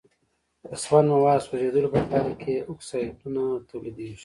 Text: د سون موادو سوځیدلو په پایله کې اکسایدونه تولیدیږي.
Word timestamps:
د 0.67 0.69
سون 0.83 1.05
موادو 1.13 1.43
سوځیدلو 1.47 1.93
په 1.93 1.99
پایله 2.09 2.33
کې 2.41 2.65
اکسایدونه 2.71 3.43
تولیدیږي. 3.69 4.17